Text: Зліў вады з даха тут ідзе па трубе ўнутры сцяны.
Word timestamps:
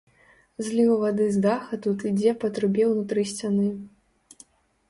Зліў 0.67 0.93
вады 1.03 1.27
з 1.35 1.43
даха 1.43 1.79
тут 1.87 1.99
ідзе 2.13 2.31
па 2.45 2.51
трубе 2.57 2.89
ўнутры 2.93 3.27
сцяны. 3.33 3.69